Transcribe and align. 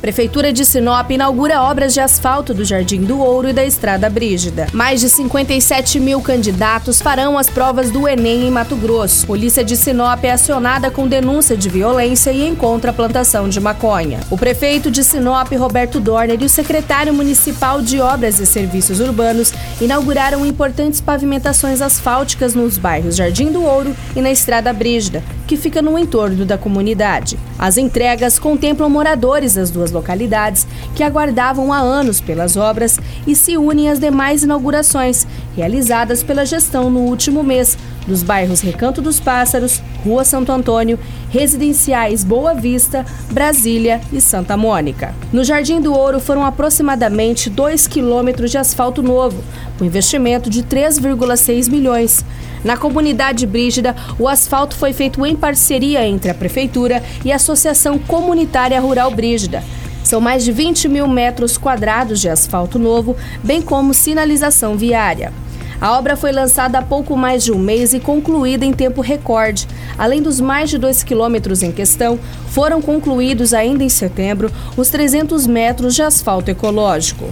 Prefeitura 0.00 0.52
de 0.52 0.64
Sinop 0.64 1.10
inaugura 1.10 1.62
obras 1.62 1.92
de 1.92 2.00
asfalto 2.00 2.54
do 2.54 2.64
Jardim 2.64 3.00
do 3.00 3.18
Ouro 3.18 3.48
e 3.48 3.52
da 3.52 3.64
Estrada 3.64 4.08
Brígida. 4.08 4.66
Mais 4.72 5.00
de 5.00 5.08
57 5.08 5.98
mil 5.98 6.20
candidatos 6.20 7.00
farão 7.00 7.36
as 7.36 7.48
provas 7.48 7.90
do 7.90 8.06
Enem 8.06 8.46
em 8.46 8.50
Mato 8.50 8.76
Grosso. 8.76 9.26
Polícia 9.26 9.64
de 9.64 9.76
Sinop 9.76 10.22
é 10.22 10.32
acionada 10.32 10.90
com 10.90 11.08
denúncia 11.08 11.56
de 11.56 11.68
violência 11.68 12.30
e 12.30 12.46
encontra 12.46 12.92
plantação 12.92 13.48
de 13.48 13.58
maconha. 13.58 14.20
O 14.30 14.36
prefeito 14.36 14.90
de 14.90 15.02
Sinop, 15.02 15.50
Roberto 15.52 15.98
Dorner, 15.98 16.40
e 16.40 16.44
o 16.44 16.48
secretário 16.48 17.12
municipal 17.12 17.80
de 17.82 18.00
Obras 18.00 18.38
e 18.38 18.46
Serviços 18.46 19.00
Urbanos 19.00 19.52
inauguraram 19.80 20.46
importantes 20.46 21.00
pavimentações 21.00 21.80
asfálticas 21.80 22.54
nos 22.54 22.78
bairros 22.78 23.16
Jardim 23.16 23.50
do 23.50 23.64
Ouro 23.64 23.96
e 24.14 24.20
na 24.20 24.30
Estrada 24.30 24.72
Brígida, 24.72 25.22
que 25.46 25.56
fica 25.56 25.80
no 25.80 25.98
entorno 25.98 26.44
da 26.44 26.58
comunidade. 26.58 27.38
As 27.58 27.76
entregas 27.76 28.38
contemplam 28.38 28.90
moradores 28.90 29.54
das 29.54 29.70
duas 29.70 29.85
localidades 29.90 30.66
que 30.94 31.02
aguardavam 31.02 31.72
há 31.72 31.78
anos 31.78 32.20
pelas 32.20 32.56
obras 32.56 32.98
e 33.26 33.34
se 33.34 33.56
unem 33.56 33.90
às 33.90 33.98
demais 33.98 34.42
inaugurações 34.42 35.26
realizadas 35.56 36.22
pela 36.22 36.44
gestão 36.44 36.90
no 36.90 37.00
último 37.00 37.42
mês 37.42 37.76
dos 38.06 38.22
bairros 38.22 38.60
Recanto 38.60 39.02
dos 39.02 39.18
Pássaros, 39.18 39.82
Rua 40.04 40.24
Santo 40.24 40.52
Antônio, 40.52 40.98
residenciais 41.30 42.22
Boa 42.22 42.54
Vista, 42.54 43.04
Brasília 43.30 44.00
e 44.12 44.20
Santa 44.20 44.56
Mônica. 44.56 45.14
No 45.32 45.42
Jardim 45.42 45.80
do 45.80 45.92
Ouro 45.92 46.20
foram 46.20 46.44
aproximadamente 46.44 47.50
2 47.50 47.86
quilômetros 47.86 48.50
de 48.50 48.58
asfalto 48.58 49.02
novo, 49.02 49.42
com 49.78 49.84
investimento 49.84 50.48
de 50.48 50.62
3,6 50.62 51.68
milhões. 51.68 52.24
Na 52.64 52.76
comunidade 52.76 53.46
Brígida, 53.46 53.94
o 54.18 54.28
asfalto 54.28 54.76
foi 54.76 54.92
feito 54.92 55.24
em 55.24 55.36
parceria 55.36 56.06
entre 56.06 56.30
a 56.30 56.34
Prefeitura 56.34 57.02
e 57.24 57.32
a 57.32 57.36
Associação 57.36 57.98
Comunitária 57.98 58.80
Rural 58.80 59.10
Brígida. 59.10 59.62
São 60.06 60.20
mais 60.20 60.44
de 60.44 60.52
20 60.52 60.88
mil 60.88 61.08
metros 61.08 61.58
quadrados 61.58 62.20
de 62.20 62.28
asfalto 62.28 62.78
novo, 62.78 63.16
bem 63.42 63.60
como 63.60 63.92
sinalização 63.92 64.76
viária. 64.76 65.32
A 65.80 65.98
obra 65.98 66.16
foi 66.16 66.30
lançada 66.30 66.78
há 66.78 66.82
pouco 66.82 67.16
mais 67.16 67.42
de 67.42 67.50
um 67.50 67.58
mês 67.58 67.92
e 67.92 67.98
concluída 67.98 68.64
em 68.64 68.72
tempo 68.72 69.00
recorde. 69.00 69.66
Além 69.98 70.22
dos 70.22 70.40
mais 70.40 70.70
de 70.70 70.78
2 70.78 71.02
quilômetros 71.02 71.60
em 71.60 71.72
questão, 71.72 72.20
foram 72.50 72.80
concluídos 72.80 73.52
ainda 73.52 73.82
em 73.82 73.88
setembro 73.88 74.48
os 74.76 74.90
300 74.90 75.44
metros 75.48 75.92
de 75.92 76.02
asfalto 76.02 76.52
ecológico. 76.52 77.28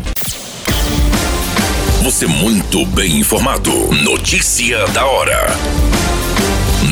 Você 2.02 2.26
muito 2.26 2.84
bem 2.86 3.20
informado. 3.20 3.70
Notícia 4.02 4.84
da 4.88 5.06
hora. 5.06 5.46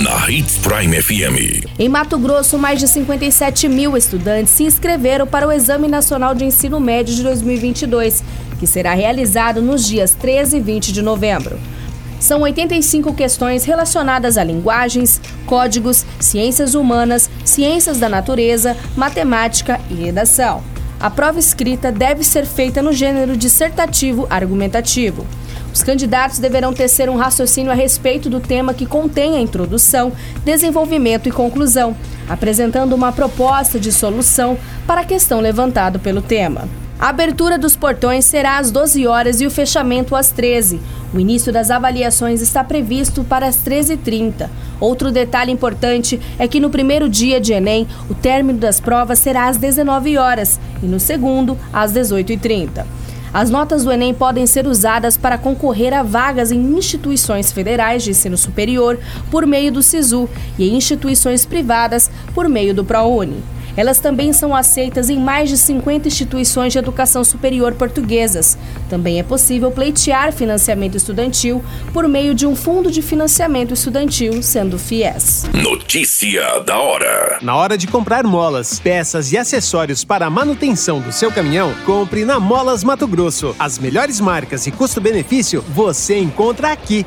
Na 0.00 0.26
Hits 0.30 0.56
Prime 0.56 1.02
FM. 1.02 1.68
Em 1.78 1.86
Mato 1.86 2.16
Grosso, 2.18 2.56
mais 2.56 2.80
de 2.80 2.88
57 2.88 3.68
mil 3.68 3.94
estudantes 3.94 4.50
se 4.50 4.64
inscreveram 4.64 5.26
para 5.26 5.46
o 5.46 5.52
Exame 5.52 5.86
Nacional 5.86 6.34
de 6.34 6.46
Ensino 6.46 6.80
Médio 6.80 7.14
de 7.14 7.22
2022, 7.22 8.24
que 8.58 8.66
será 8.66 8.94
realizado 8.94 9.60
nos 9.60 9.86
dias 9.86 10.14
13 10.14 10.56
e 10.56 10.60
20 10.60 10.92
de 10.92 11.02
novembro. 11.02 11.60
São 12.18 12.40
85 12.40 13.12
questões 13.12 13.64
relacionadas 13.64 14.38
a 14.38 14.44
linguagens, 14.44 15.20
códigos, 15.44 16.06
ciências 16.18 16.74
humanas, 16.74 17.28
ciências 17.44 17.98
da 17.98 18.08
natureza, 18.08 18.74
matemática 18.96 19.78
e 19.90 19.94
redação. 19.94 20.62
A 20.98 21.10
prova 21.10 21.38
escrita 21.38 21.92
deve 21.92 22.24
ser 22.24 22.46
feita 22.46 22.80
no 22.80 22.94
gênero 22.94 23.36
dissertativo 23.36 24.26
argumentativo. 24.30 25.26
Os 25.72 25.82
candidatos 25.82 26.38
deverão 26.38 26.72
tecer 26.72 27.08
um 27.08 27.16
raciocínio 27.16 27.72
a 27.72 27.74
respeito 27.74 28.28
do 28.28 28.40
tema 28.40 28.74
que 28.74 28.84
contém 28.84 29.36
a 29.36 29.40
introdução, 29.40 30.12
desenvolvimento 30.44 31.28
e 31.28 31.32
conclusão, 31.32 31.96
apresentando 32.28 32.92
uma 32.94 33.10
proposta 33.12 33.80
de 33.80 33.90
solução 33.90 34.58
para 34.86 35.00
a 35.00 35.04
questão 35.04 35.40
levantada 35.40 35.98
pelo 35.98 36.20
tema. 36.20 36.68
A 37.02 37.08
abertura 37.08 37.58
dos 37.58 37.74
portões 37.74 38.24
será 38.24 38.58
às 38.58 38.70
12 38.70 39.08
horas 39.08 39.40
e 39.40 39.46
o 39.46 39.50
fechamento 39.50 40.14
às 40.14 40.30
13. 40.30 40.80
O 41.12 41.18
início 41.18 41.52
das 41.52 41.68
avaliações 41.68 42.40
está 42.40 42.62
previsto 42.62 43.24
para 43.24 43.46
as 43.46 43.56
13h30. 43.56 44.48
Outro 44.78 45.10
detalhe 45.10 45.50
importante 45.50 46.20
é 46.38 46.46
que 46.46 46.60
no 46.60 46.70
primeiro 46.70 47.08
dia 47.08 47.40
de 47.40 47.52
Enem, 47.52 47.88
o 48.08 48.14
término 48.14 48.58
das 48.58 48.78
provas 48.78 49.18
será 49.18 49.48
às 49.48 49.56
19 49.56 50.16
horas 50.16 50.60
e 50.80 50.86
no 50.86 51.00
segundo, 51.00 51.58
às 51.72 51.92
18h30. 51.92 52.84
As 53.34 53.48
notas 53.48 53.82
do 53.82 53.90
Enem 53.90 54.12
podem 54.12 54.46
ser 54.46 54.66
usadas 54.66 55.16
para 55.16 55.38
concorrer 55.38 55.94
a 55.94 56.02
vagas 56.02 56.52
em 56.52 56.76
instituições 56.76 57.50
federais 57.50 58.02
de 58.02 58.10
ensino 58.10 58.36
superior 58.36 58.98
por 59.30 59.46
meio 59.46 59.72
do 59.72 59.82
SISU 59.82 60.28
e 60.58 60.68
em 60.68 60.76
instituições 60.76 61.46
privadas 61.46 62.10
por 62.34 62.46
meio 62.46 62.74
do 62.74 62.84
ProUni. 62.84 63.42
Elas 63.76 63.98
também 63.98 64.32
são 64.32 64.54
aceitas 64.54 65.08
em 65.08 65.18
mais 65.18 65.48
de 65.48 65.56
50 65.56 66.08
instituições 66.08 66.72
de 66.72 66.78
educação 66.78 67.24
superior 67.24 67.74
portuguesas. 67.74 68.58
Também 68.88 69.18
é 69.18 69.22
possível 69.22 69.70
pleitear 69.70 70.32
financiamento 70.32 70.96
estudantil 70.96 71.64
por 71.92 72.06
meio 72.06 72.34
de 72.34 72.46
um 72.46 72.54
fundo 72.54 72.90
de 72.90 73.00
financiamento 73.00 73.72
estudantil, 73.72 74.42
sendo 74.42 74.78
FIES. 74.78 75.46
Notícia 75.52 76.60
da 76.60 76.78
hora. 76.78 77.38
Na 77.40 77.56
hora 77.56 77.78
de 77.78 77.86
comprar 77.86 78.24
molas, 78.24 78.78
peças 78.78 79.32
e 79.32 79.38
acessórios 79.38 80.04
para 80.04 80.26
a 80.26 80.30
manutenção 80.30 81.00
do 81.00 81.12
seu 81.12 81.32
caminhão, 81.32 81.74
compre 81.86 82.24
na 82.24 82.38
Molas 82.38 82.84
Mato 82.84 83.06
Grosso. 83.06 83.56
As 83.58 83.78
melhores 83.78 84.20
marcas 84.20 84.66
e 84.66 84.70
custo-benefício 84.70 85.64
você 85.68 86.18
encontra 86.18 86.70
aqui. 86.70 87.06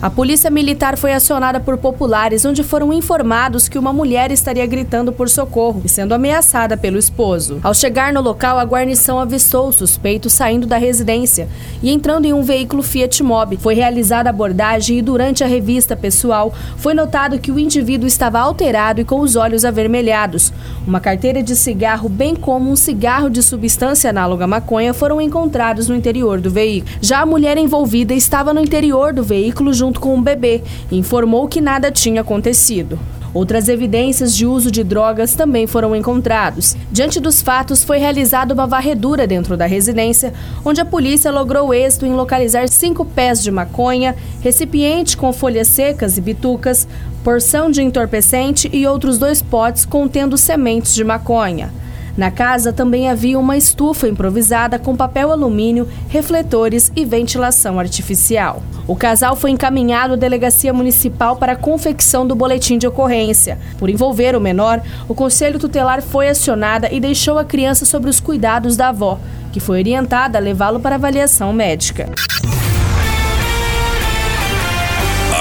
A 0.00 0.10
polícia 0.10 0.50
militar 0.50 0.98
foi 0.98 1.14
acionada 1.14 1.58
por 1.58 1.78
populares, 1.78 2.44
onde 2.44 2.62
foram 2.62 2.92
informados 2.92 3.66
que 3.66 3.78
uma 3.78 3.94
mulher 3.94 4.30
estaria 4.30 4.66
gritando 4.66 5.10
por 5.10 5.26
socorro 5.26 5.80
e 5.86 5.88
sendo 5.88 6.12
ameaçada 6.12 6.76
pelo 6.76 6.98
esposo. 6.98 7.60
Ao 7.62 7.72
chegar 7.72 8.12
no 8.12 8.20
local, 8.20 8.58
a 8.58 8.64
guarnição 8.64 9.18
avistou 9.18 9.68
o 9.68 9.72
suspeito 9.72 10.28
saindo 10.28 10.66
da 10.66 10.76
residência 10.76 11.48
e 11.82 11.90
entrando 11.90 12.26
em 12.26 12.34
um 12.34 12.42
veículo 12.42 12.82
Fiat 12.82 13.22
Mobi. 13.22 13.56
Foi 13.56 13.74
realizada 13.74 14.28
a 14.28 14.30
abordagem 14.30 14.98
e 14.98 15.02
durante 15.02 15.42
a 15.42 15.46
revista 15.46 15.96
pessoal 15.96 16.52
foi 16.76 16.92
notado 16.92 17.38
que 17.38 17.50
o 17.50 17.58
indivíduo 17.58 18.06
estava 18.06 18.38
alterado 18.38 19.00
e 19.00 19.04
com 19.04 19.20
os 19.20 19.34
olhos 19.34 19.64
avermelhados. 19.64 20.52
Uma 20.86 21.00
carteira 21.00 21.42
de 21.42 21.56
cigarro, 21.56 22.10
bem 22.10 22.36
como 22.36 22.70
um 22.70 22.76
cigarro 22.76 23.30
de 23.30 23.42
substância 23.42 24.10
análoga 24.10 24.44
à 24.44 24.48
maconha, 24.48 24.92
foram 24.92 25.22
encontrados 25.22 25.88
no 25.88 25.96
interior 25.96 26.38
do 26.38 26.50
veículo. 26.50 26.94
Já 27.00 27.20
a 27.20 27.26
mulher 27.26 27.56
envolvida 27.56 28.12
estava 28.12 28.52
no 28.52 28.60
interior 28.60 29.14
do 29.14 29.22
veículo 29.22 29.72
junto 29.72 29.85
junto 29.86 30.00
com 30.00 30.16
um 30.16 30.22
bebê 30.22 30.62
e 30.90 30.98
informou 30.98 31.46
que 31.46 31.60
nada 31.60 31.92
tinha 31.92 32.20
acontecido. 32.20 32.98
Outras 33.32 33.68
evidências 33.68 34.34
de 34.34 34.46
uso 34.46 34.70
de 34.70 34.82
drogas 34.82 35.34
também 35.34 35.66
foram 35.66 35.94
encontrados. 35.94 36.74
Diante 36.90 37.20
dos 37.20 37.42
fatos, 37.42 37.84
foi 37.84 37.98
realizada 37.98 38.54
uma 38.54 38.66
varredura 38.66 39.26
dentro 39.26 39.56
da 39.56 39.66
residência, 39.66 40.32
onde 40.64 40.80
a 40.80 40.84
polícia 40.84 41.30
logrou 41.30 41.72
êxito 41.72 42.06
em 42.06 42.14
localizar 42.14 42.68
cinco 42.68 43.04
pés 43.04 43.42
de 43.42 43.50
maconha, 43.50 44.16
recipiente 44.40 45.16
com 45.16 45.32
folhas 45.32 45.68
secas 45.68 46.16
e 46.16 46.20
bitucas, 46.20 46.88
porção 47.22 47.70
de 47.70 47.82
entorpecente 47.82 48.68
e 48.72 48.86
outros 48.86 49.18
dois 49.18 49.42
potes 49.42 49.84
contendo 49.84 50.36
sementes 50.36 50.94
de 50.94 51.04
maconha. 51.04 51.70
Na 52.16 52.30
casa 52.30 52.72
também 52.72 53.10
havia 53.10 53.38
uma 53.38 53.56
estufa 53.56 54.08
improvisada 54.08 54.78
com 54.78 54.96
papel 54.96 55.30
alumínio, 55.30 55.86
refletores 56.08 56.90
e 56.96 57.04
ventilação 57.04 57.78
artificial. 57.78 58.62
O 58.86 58.96
casal 58.96 59.36
foi 59.36 59.50
encaminhado 59.50 60.14
à 60.14 60.16
delegacia 60.16 60.72
municipal 60.72 61.36
para 61.36 61.52
a 61.52 61.56
confecção 61.56 62.26
do 62.26 62.34
boletim 62.34 62.78
de 62.78 62.86
ocorrência. 62.86 63.58
Por 63.78 63.90
envolver 63.90 64.34
o 64.34 64.40
menor, 64.40 64.80
o 65.08 65.14
conselho 65.14 65.58
tutelar 65.58 66.00
foi 66.00 66.28
acionada 66.28 66.90
e 66.90 67.00
deixou 67.00 67.38
a 67.38 67.44
criança 67.44 67.84
sob 67.84 68.08
os 68.08 68.20
cuidados 68.20 68.76
da 68.76 68.88
avó, 68.88 69.18
que 69.52 69.60
foi 69.60 69.80
orientada 69.80 70.38
a 70.38 70.40
levá-lo 70.40 70.80
para 70.80 70.94
avaliação 70.94 71.52
médica. 71.52 72.10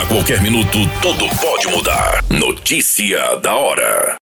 A 0.01 0.06
qualquer 0.07 0.42
minuto, 0.42 0.77
tudo 1.01 1.25
pode 1.42 1.68
mudar. 1.68 2.24
Notícia 2.30 3.38
da 3.38 3.56
hora. 3.56 4.16